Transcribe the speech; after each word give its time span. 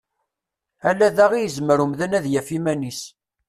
Ala 0.89 1.07
da 1.17 1.25
i 1.37 1.39
yezmer 1.43 1.79
umdan 1.85 2.17
ad 2.17 2.25
yef 2.33 2.47
iman-is. 2.57 3.01